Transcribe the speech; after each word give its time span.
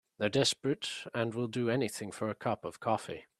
They're 0.17 0.29
desperate 0.29 0.89
and 1.13 1.31
will 1.35 1.45
do 1.47 1.69
anything 1.69 2.11
for 2.11 2.27
a 2.31 2.35
cup 2.35 2.65
of 2.65 2.79
coffee. 2.79 3.25